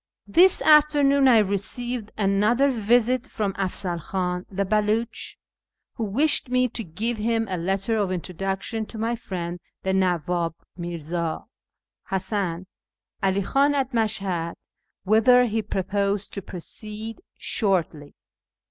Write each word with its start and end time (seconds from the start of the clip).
—This 0.41 0.63
afternoon 0.63 1.27
I 1.27 1.37
received 1.37 2.09
another 2.17 2.71
visit 2.71 3.27
from 3.27 3.53
Afzal 3.55 3.99
Khan 4.01 4.47
the 4.49 4.65
Beluch, 4.65 5.37
who 5.93 6.05
wished 6.05 6.49
me 6.49 6.67
to 6.69 6.83
give 6.83 7.17
him 7.19 7.45
a 7.47 7.55
letter 7.55 7.97
of 7.97 8.11
introduction 8.11 8.87
to 8.87 8.97
my 8.97 9.15
friend 9.15 9.59
the 9.83 9.93
Nawwab 9.93 10.55
Mirza 10.75 11.43
Hasan 12.09 12.65
'Ali 13.21 13.43
Khan 13.43 13.75
at 13.75 13.91
Mashhad, 13.91 14.55
whither 15.03 15.45
he 15.45 15.61
proposed 15.61 16.33
to 16.33 16.41
proceed 16.41 17.21
shortly. 17.37 18.15